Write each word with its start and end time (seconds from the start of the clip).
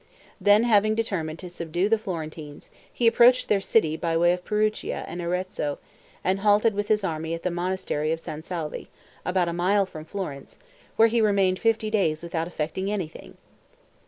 Then, 0.41 0.63
having 0.63 0.95
determined 0.95 1.37
to 1.37 1.49
subdue 1.51 1.87
the 1.87 1.99
Florentines, 1.99 2.71
he 2.91 3.05
approached 3.05 3.49
their 3.49 3.61
city 3.61 3.95
by 3.95 4.13
the 4.13 4.19
way 4.19 4.33
of 4.33 4.43
Perugia 4.43 5.05
and 5.07 5.21
Arezzo, 5.21 5.77
and 6.23 6.39
halted 6.39 6.73
with 6.73 6.87
his 6.87 7.03
army 7.03 7.35
at 7.35 7.43
the 7.43 7.51
monastery 7.51 8.11
of 8.11 8.19
San 8.19 8.41
Salvi, 8.41 8.89
about 9.23 9.47
a 9.47 9.53
mile 9.53 9.85
from 9.85 10.05
Florence, 10.05 10.57
where 10.95 11.07
he 11.07 11.21
remained 11.21 11.59
fifty 11.59 11.91
days 11.91 12.23
without 12.23 12.47
effecting 12.47 12.91
anything. 12.91 13.37